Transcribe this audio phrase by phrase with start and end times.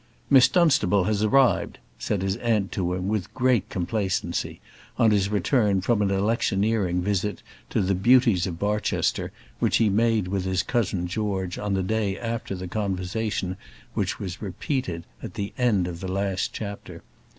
[0.31, 4.59] "Miss Dunstable has arrived," said his aunt to him, with great complacency,
[4.97, 10.27] on his return from an electioneering visit to the beauties of Barchester which he made
[10.27, 13.57] with his cousin George on the day after the conversation
[13.93, 17.03] which was repeated at the end of the last chapter.